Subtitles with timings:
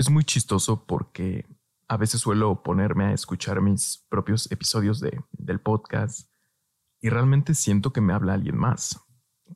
[0.00, 1.44] Es muy chistoso porque
[1.86, 6.30] a veces suelo ponerme a escuchar mis propios episodios de, del podcast
[7.02, 8.98] y realmente siento que me habla alguien más.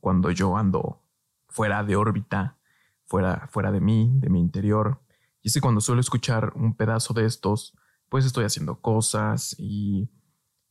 [0.00, 1.02] Cuando yo ando
[1.48, 2.58] fuera de órbita,
[3.06, 5.00] fuera, fuera de mí, de mi interior.
[5.40, 7.74] Y es que cuando suelo escuchar un pedazo de estos,
[8.10, 10.10] pues estoy haciendo cosas y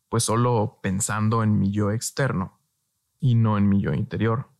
[0.07, 2.61] pues solo pensando en mi yo externo
[3.19, 4.52] y no en mi yo interior.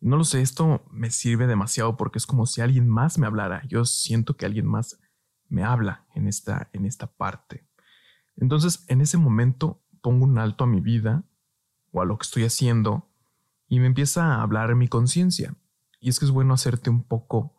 [0.00, 3.62] No lo sé, esto me sirve demasiado porque es como si alguien más me hablara.
[3.68, 4.98] Yo siento que alguien más
[5.48, 7.68] me habla en esta, en esta parte.
[8.36, 11.24] Entonces, en ese momento pongo un alto a mi vida
[11.92, 13.10] o a lo que estoy haciendo
[13.68, 15.54] y me empieza a hablar mi conciencia.
[16.00, 17.54] Y es que es bueno hacerte un poco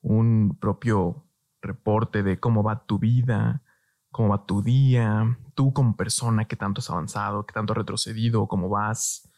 [0.00, 1.26] un propio
[1.60, 3.62] reporte de cómo va tu vida,
[4.10, 8.46] cómo va tu día, tú como persona, qué tanto has avanzado, qué tanto has retrocedido,
[8.46, 9.29] cómo vas,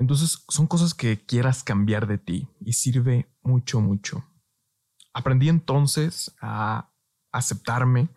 [0.00, 4.24] entonces son cosas que quieras cambiar de ti y sirve mucho, mucho.
[5.12, 6.90] Aprendí entonces a
[7.32, 8.08] aceptarme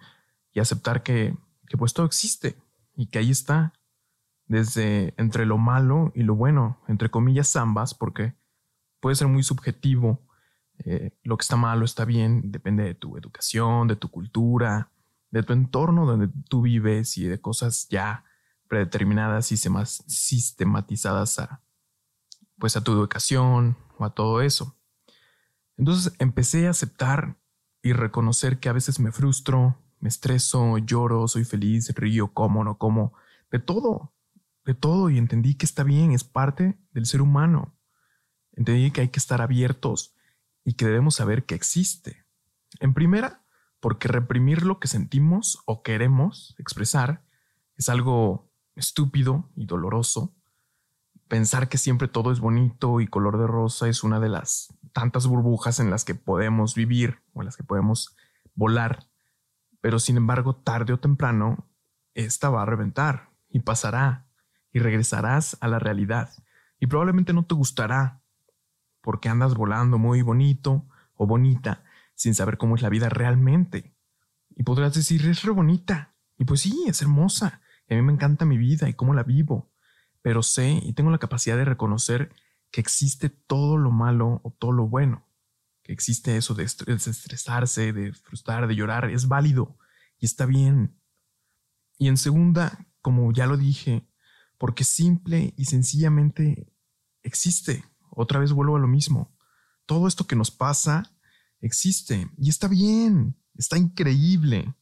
[0.54, 1.36] y aceptar que,
[1.78, 2.56] pues todo existe
[2.96, 3.74] y que ahí está,
[4.46, 8.34] desde entre lo malo y lo bueno, entre comillas ambas, porque
[9.02, 10.22] puede ser muy subjetivo.
[10.86, 14.90] Eh, lo que está malo está bien, depende de tu educación, de tu cultura,
[15.32, 18.24] de tu entorno donde tú vives y de cosas ya
[18.70, 21.63] predeterminadas y sistematizadas a,
[22.58, 24.76] pues a tu educación o a todo eso.
[25.78, 27.38] Entonces empecé a aceptar
[27.82, 32.78] y reconocer que a veces me frustro, me estreso, lloro, soy feliz, río, como, no
[32.78, 33.14] como,
[33.52, 34.14] de todo,
[34.66, 37.76] de todo y entendí que está bien, es parte del ser humano.
[38.54, 40.16] Entendí que hay que estar abiertos
[40.64, 42.26] y que debemos saber que existe.
[42.80, 43.44] En primera,
[43.80, 47.26] porque reprimir lo que sentimos o queremos expresar
[47.76, 50.34] es algo estúpido y doloroso
[51.34, 55.26] pensar que siempre todo es bonito y color de rosa es una de las tantas
[55.26, 58.16] burbujas en las que podemos vivir o en las que podemos
[58.54, 59.08] volar.
[59.82, 61.68] Pero sin embargo, tarde o temprano,
[62.14, 64.28] esta va a reventar y pasará
[64.72, 66.30] y regresarás a la realidad.
[66.80, 68.22] Y probablemente no te gustará
[69.02, 71.84] porque andas volando muy bonito o bonita
[72.14, 73.96] sin saber cómo es la vida realmente.
[74.52, 76.14] Y podrás decir, es re bonita.
[76.38, 77.60] Y pues sí, es hermosa.
[77.88, 79.73] Y a mí me encanta mi vida y cómo la vivo
[80.24, 82.34] pero sé y tengo la capacidad de reconocer
[82.72, 85.28] que existe todo lo malo o todo lo bueno,
[85.84, 89.78] que existe eso de estresarse, de frustrar, de llorar, es válido
[90.18, 91.00] y está bien.
[92.00, 94.08] Y en segunda, como ya lo dije,
[94.58, 96.74] porque simple y sencillamente
[97.22, 97.84] existe.
[98.10, 99.36] Otra vez vuelvo a lo mismo.
[99.86, 101.12] Todo esto que nos pasa
[101.60, 104.74] existe y está bien, está increíble.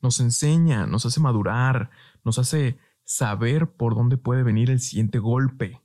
[0.00, 1.90] Nos enseña, nos hace madurar,
[2.24, 5.80] nos hace saber por dónde puede venir el siguiente golpe.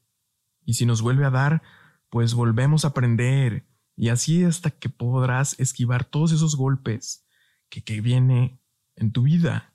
[0.65, 1.61] Y si nos vuelve a dar,
[2.09, 3.67] pues volvemos a aprender.
[3.95, 7.25] Y así hasta que podrás esquivar todos esos golpes
[7.69, 8.59] que, que viene
[8.95, 9.73] en tu vida.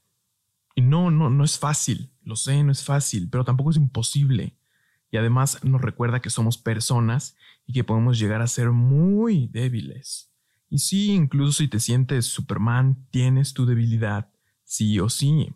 [0.74, 2.12] Y no, no, no es fácil.
[2.22, 4.56] Lo sé, no es fácil, pero tampoco es imposible.
[5.10, 7.36] Y además nos recuerda que somos personas
[7.66, 10.32] y que podemos llegar a ser muy débiles.
[10.68, 14.32] Y sí, incluso si te sientes Superman, tienes tu debilidad,
[14.64, 15.52] sí o sí.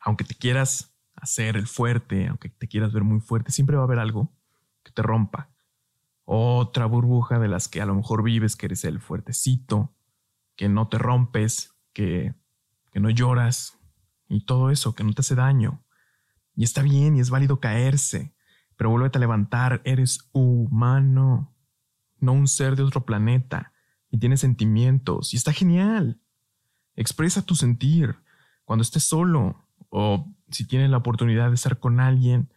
[0.00, 0.89] Aunque te quieras
[1.20, 4.32] hacer el fuerte, aunque te quieras ver muy fuerte, siempre va a haber algo
[4.82, 5.50] que te rompa.
[6.24, 9.94] Otra burbuja de las que a lo mejor vives, que eres el fuertecito,
[10.56, 12.34] que no te rompes, que,
[12.92, 13.78] que no lloras
[14.28, 15.82] y todo eso, que no te hace daño.
[16.54, 18.34] Y está bien y es válido caerse,
[18.76, 21.54] pero vuélvete a levantar, eres humano,
[22.18, 23.72] no un ser de otro planeta,
[24.10, 26.20] y tienes sentimientos, y está genial.
[26.96, 28.16] Expresa tu sentir
[28.64, 32.48] cuando estés solo, o si tienes la oportunidad de estar con alguien,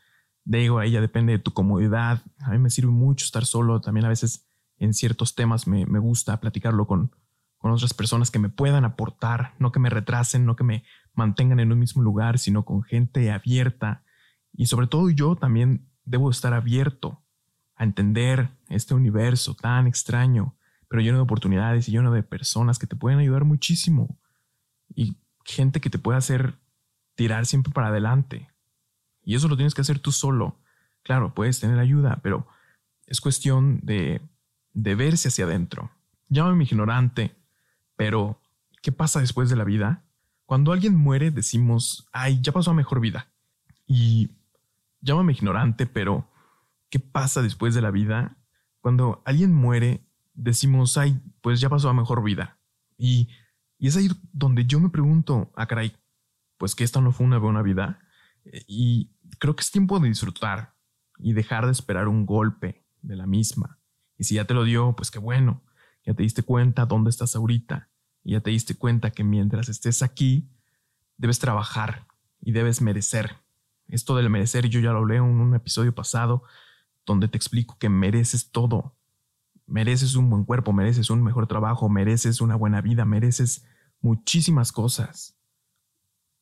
[0.46, 2.24] digo, a ella depende de tu comodidad.
[2.40, 3.82] A mí me sirve mucho estar solo.
[3.82, 7.12] También a veces en ciertos temas me, gusta platicarlo con,
[7.58, 10.84] con otras personas que me puedan aportar, no que me retrasen, no que me
[11.14, 14.04] mantengan en un mismo lugar, sino con gente abierta.
[14.52, 17.24] Y sobre todo yo también debo estar abierto
[17.76, 20.56] a entender este universo tan extraño,
[20.88, 24.20] pero lleno de oportunidades y lleno de personas que te pueden ayudar muchísimo.
[24.96, 26.60] Y gente que te puede hacer
[27.16, 28.50] tirar siempre para adelante.
[29.24, 30.60] Y eso lo tienes que hacer tú solo.
[31.04, 32.48] Claro, puedes tener ayuda, pero
[33.06, 34.22] es cuestión de,
[34.74, 35.92] de verse hacia adentro.
[36.30, 37.36] Llámame ignorante,
[37.96, 38.42] pero
[38.82, 40.04] ¿qué pasa después de la vida?
[40.46, 43.32] Cuando alguien muere decimos, ay, ya pasó a mejor vida.
[43.86, 44.32] Y
[45.02, 46.30] llámame ignorante, pero
[46.90, 48.38] ¿qué pasa después de la vida?
[48.82, 52.58] Cuando alguien muere decimos, ay, pues ya pasó a mejor vida.
[52.98, 53.30] Y,
[53.78, 55.96] y es ahí donde yo me pregunto, ah, caray,
[56.64, 58.00] pues que esta no fue una buena vida.
[58.46, 60.74] Eh, y creo que es tiempo de disfrutar
[61.20, 63.80] y dejar de esperar un golpe de la misma.
[64.18, 65.62] Y si ya te lo dio, pues qué bueno,
[66.06, 67.90] ya te diste cuenta dónde estás ahorita
[68.24, 70.48] y ya te diste cuenta que mientras estés aquí,
[71.18, 72.08] debes trabajar
[72.40, 73.42] y debes merecer.
[73.90, 76.44] Esto del merecer yo ya lo hablé en un episodio pasado
[77.06, 78.96] donde te explico que mereces todo.
[79.66, 83.66] Mereces un buen cuerpo, mereces un mejor trabajo, mereces una buena vida, mereces
[84.00, 85.36] muchísimas cosas.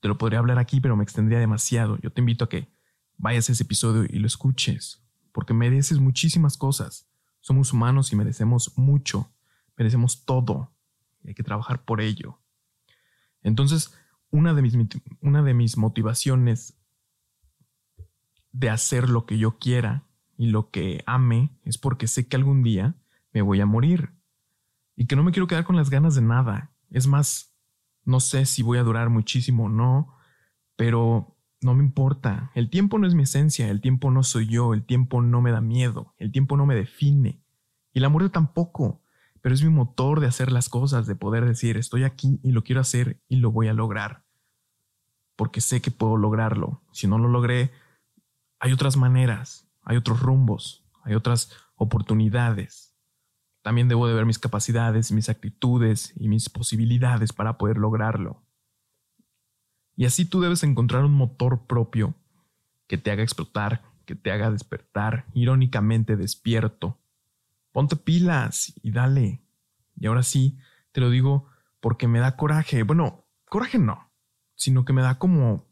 [0.01, 1.97] Te lo podría hablar aquí, pero me extendría demasiado.
[1.99, 2.67] Yo te invito a que
[3.17, 7.07] vayas a ese episodio y lo escuches, porque mereces muchísimas cosas.
[7.39, 9.31] Somos humanos y merecemos mucho,
[9.77, 10.73] merecemos todo,
[11.23, 12.39] y hay que trabajar por ello.
[13.43, 13.95] Entonces,
[14.31, 14.75] una de mis,
[15.21, 16.77] una de mis motivaciones
[18.51, 22.63] de hacer lo que yo quiera y lo que ame es porque sé que algún
[22.63, 22.95] día
[23.33, 24.13] me voy a morir
[24.95, 26.71] y que no me quiero quedar con las ganas de nada.
[26.89, 27.50] Es más,
[28.11, 30.15] no sé si voy a durar muchísimo o no,
[30.75, 32.51] pero no me importa.
[32.53, 35.51] El tiempo no es mi esencia, el tiempo no soy yo, el tiempo no me
[35.51, 37.41] da miedo, el tiempo no me define
[37.93, 39.01] y la muerte tampoco,
[39.41, 42.63] pero es mi motor de hacer las cosas, de poder decir estoy aquí y lo
[42.63, 44.23] quiero hacer y lo voy a lograr.
[45.35, 46.81] Porque sé que puedo lograrlo.
[46.91, 47.71] Si no lo logré,
[48.59, 52.90] hay otras maneras, hay otros rumbos, hay otras oportunidades.
[53.61, 58.43] También debo de ver mis capacidades, mis actitudes y mis posibilidades para poder lograrlo.
[59.95, 62.15] Y así tú debes encontrar un motor propio
[62.87, 66.99] que te haga explotar, que te haga despertar, irónicamente despierto.
[67.71, 69.43] Ponte pilas y dale.
[69.95, 70.57] Y ahora sí,
[70.91, 71.47] te lo digo
[71.79, 72.83] porque me da coraje.
[72.83, 74.11] Bueno, coraje no,
[74.55, 75.67] sino que me da como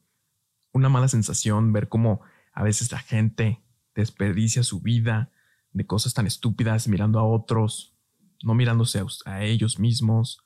[0.71, 2.21] una mala sensación ver cómo
[2.53, 3.63] a veces la gente
[3.95, 5.31] desperdicia su vida
[5.71, 7.95] de cosas tan estúpidas mirando a otros,
[8.43, 10.39] no mirándose a, ellos mismos.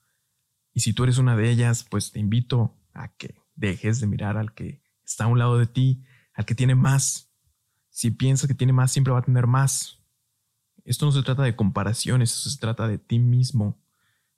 [0.73, 4.37] Y si tú eres una de ellas, pues te invito a que dejes de mirar
[4.37, 6.03] al que está a un lado de ti,
[6.33, 7.31] al que tiene más.
[7.89, 9.99] Si piensas que tiene más, siempre va a tener más.
[10.83, 13.79] Esto no se trata de comparaciones, esto se trata de ti mismo.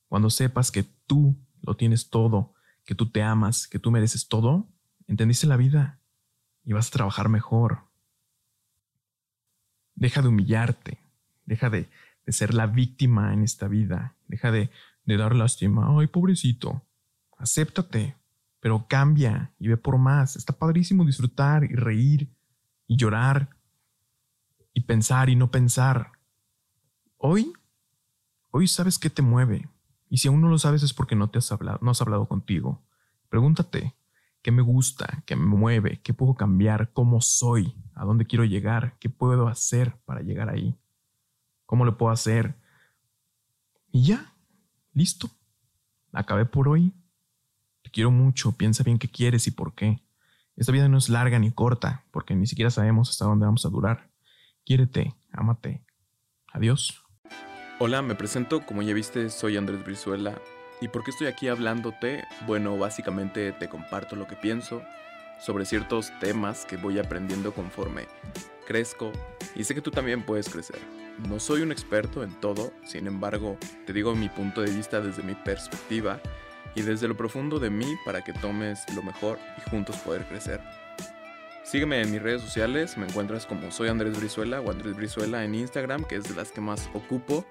[0.07, 2.53] Cuando sepas que tú lo tienes todo,
[2.83, 4.69] que tú te amas, que tú mereces todo,
[5.07, 5.99] entendiste la vida
[6.63, 7.87] y vas a trabajar mejor.
[9.95, 10.99] Deja de humillarte,
[11.45, 11.89] deja de,
[12.27, 14.69] ser la víctima en esta vida, deja de,
[15.05, 16.81] de dar lástima, ay pobrecito,
[17.37, 18.15] acéptate,
[18.59, 20.35] pero cambia y ve por más.
[20.35, 22.29] Está padrísimo disfrutar y reír
[22.87, 23.49] y llorar
[24.73, 26.13] y pensar y no pensar.
[27.17, 27.53] Hoy,
[28.51, 29.69] hoy sabes qué te mueve.
[30.09, 32.27] Y si aún no lo sabes es porque no te has hablado, no has hablado
[32.27, 32.83] contigo.
[33.29, 33.95] Pregúntate,
[34.45, 38.95] qué me gusta, qué me mueve, qué puedo cambiar, cómo soy, a dónde quiero llegar,
[38.99, 40.77] qué puedo hacer para llegar ahí,
[41.65, 42.55] cómo lo puedo hacer.
[43.91, 44.35] Y ya,
[44.93, 45.31] listo.
[46.13, 46.93] Acabé por hoy.
[47.81, 50.03] Te quiero mucho, piensa bien qué quieres y por qué.
[50.55, 53.69] Esta vida no es larga ni corta, porque ni siquiera sabemos hasta dónde vamos a
[53.69, 54.11] durar.
[54.63, 55.83] Quiérete, ámate.
[56.53, 57.03] Adiós.
[57.79, 60.39] Hola, me presento, como ya viste, soy Andrés Brizuela
[60.81, 62.25] ¿Y por qué estoy aquí hablándote?
[62.45, 64.83] Bueno, básicamente te comparto lo que pienso
[65.39, 68.07] sobre ciertos temas que voy aprendiendo conforme
[68.65, 69.11] crezco
[69.55, 70.79] y sé que tú también puedes crecer.
[71.29, 75.23] No soy un experto en todo, sin embargo, te digo mi punto de vista desde
[75.23, 76.19] mi perspectiva
[76.75, 80.61] y desde lo profundo de mí para que tomes lo mejor y juntos poder crecer.
[81.63, 85.55] Sígueme en mis redes sociales, me encuentras como soy Andrés Brizuela o Andrés Brizuela en
[85.55, 87.45] Instagram, que es de las que más ocupo.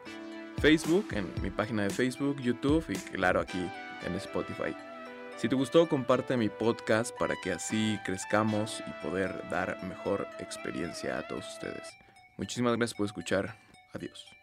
[0.61, 3.69] Facebook, en mi página de Facebook, YouTube y claro aquí
[4.07, 4.75] en Spotify.
[5.37, 11.19] Si te gustó, comparte mi podcast para que así crezcamos y poder dar mejor experiencia
[11.19, 11.89] a todos ustedes.
[12.37, 13.57] Muchísimas gracias por escuchar.
[13.93, 14.34] Adiós.